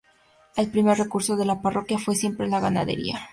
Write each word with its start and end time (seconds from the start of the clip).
El 0.55 0.71
primer 0.71 0.95
recurso 0.97 1.35
de 1.35 1.45
la 1.45 1.61
parroquia 1.61 1.99
fue 1.99 2.15
siempre 2.15 2.47
la 2.47 2.59
ganadería. 2.59 3.19